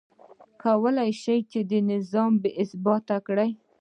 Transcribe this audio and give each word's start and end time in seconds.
کولای 0.63 1.09
یې 1.11 1.17
شول 1.21 1.41
چې 1.51 1.77
نظام 1.91 2.31
بې 2.41 2.51
ثباته 2.69 3.17
کړي. 3.27 3.49